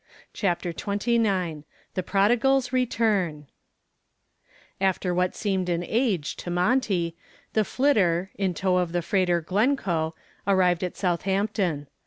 [0.33, 1.63] CHAPTER XXIX
[1.93, 3.45] THE PRODIGAL'S RETURN
[4.81, 7.15] After what seemed an age to Monty,
[7.53, 10.15] the "Flitter," in tow of the freighter "Glencoe,"
[10.47, 11.85] arrived at Southampton.